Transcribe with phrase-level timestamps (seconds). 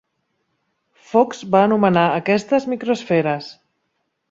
[1.09, 3.55] Fox va anomenar aquestes "micro-esferes".